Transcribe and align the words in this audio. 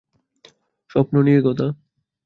স্বপ্ন 0.91 1.13
নিয়ে 1.25 1.39
কী 1.39 1.43
কথা? 1.47 1.67